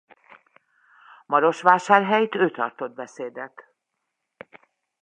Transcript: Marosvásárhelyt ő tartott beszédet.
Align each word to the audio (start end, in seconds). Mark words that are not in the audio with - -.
Marosvásárhelyt 1.25 2.35
ő 2.35 2.51
tartott 2.51 2.93
beszédet. 2.93 3.71